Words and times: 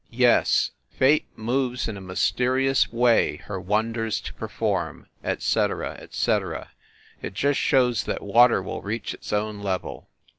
Yes, 0.09 0.71
fate 0.89 1.25
moves 1.35 1.87
in 1.87 1.95
a 1.95 2.01
mys 2.01 2.33
terious 2.35 2.91
way 2.91 3.35
her 3.45 3.59
wonders 3.61 4.19
to 4.21 4.33
perform, 4.33 5.05
et 5.23 5.43
cetera, 5.43 5.95
et 5.99 6.15
cetera. 6.15 6.71
It 7.21 7.35
just 7.35 7.59
shows 7.59 8.03
that 8.05 8.23
water 8.23 8.63
will 8.63 8.81
reach 8.81 9.13
its 9.13 9.31
own 9.31 9.59
level. 9.59 10.09